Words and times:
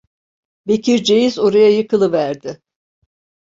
Bekirceğiz 0.67 1.39
oraya 1.39 1.69
yıkılıverdi. 1.69 2.61